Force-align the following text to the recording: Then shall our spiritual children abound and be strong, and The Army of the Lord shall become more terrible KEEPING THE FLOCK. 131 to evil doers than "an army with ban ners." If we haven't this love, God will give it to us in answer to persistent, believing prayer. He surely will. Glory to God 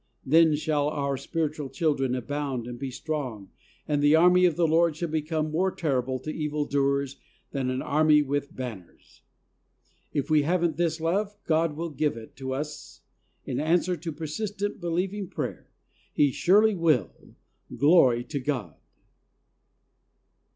Then 0.25 0.55
shall 0.55 0.89
our 0.89 1.15
spiritual 1.15 1.69
children 1.69 2.15
abound 2.15 2.65
and 2.65 2.79
be 2.79 2.89
strong, 2.89 3.51
and 3.87 4.01
The 4.01 4.15
Army 4.15 4.45
of 4.45 4.55
the 4.55 4.65
Lord 4.65 4.95
shall 4.95 5.07
become 5.09 5.51
more 5.51 5.69
terrible 5.71 6.17
KEEPING 6.17 6.39
THE 6.39 6.47
FLOCK. 6.49 6.59
131 6.71 6.71
to 6.71 6.79
evil 6.79 6.89
doers 6.89 7.17
than 7.51 7.69
"an 7.69 7.83
army 7.83 8.23
with 8.23 8.55
ban 8.55 8.79
ners." 8.87 9.21
If 10.11 10.31
we 10.31 10.41
haven't 10.41 10.77
this 10.77 10.99
love, 10.99 11.37
God 11.45 11.75
will 11.77 11.91
give 11.91 12.17
it 12.17 12.35
to 12.37 12.51
us 12.51 13.01
in 13.45 13.59
answer 13.59 13.95
to 13.95 14.11
persistent, 14.11 14.81
believing 14.81 15.27
prayer. 15.27 15.69
He 16.11 16.31
surely 16.31 16.73
will. 16.75 17.35
Glory 17.77 18.23
to 18.23 18.39
God 18.39 18.77